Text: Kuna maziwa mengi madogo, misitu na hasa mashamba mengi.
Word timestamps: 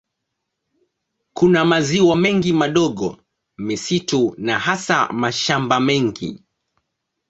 Kuna 1.33 1.65
maziwa 1.65 2.15
mengi 2.15 2.53
madogo, 2.53 3.17
misitu 3.57 4.35
na 4.37 4.59
hasa 4.59 5.13
mashamba 5.13 5.79
mengi. 5.79 6.43